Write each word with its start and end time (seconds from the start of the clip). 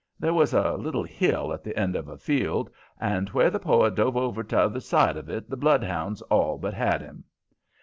There 0.19 0.33
was 0.33 0.51
a 0.55 0.71
little 0.77 1.03
hill 1.03 1.53
at 1.53 1.63
the 1.63 1.77
end 1.77 1.95
of 1.95 2.07
the 2.07 2.17
field, 2.17 2.71
and 2.99 3.29
where 3.29 3.51
the 3.51 3.59
poet 3.59 3.93
dove 3.93 4.17
over 4.17 4.43
'tother 4.43 4.79
side 4.79 5.15
of 5.15 5.29
it 5.29 5.47
the 5.47 5.55
bloodhounds 5.57 6.23
all 6.23 6.57
but 6.57 6.73
had 6.73 7.01
him. 7.03 7.23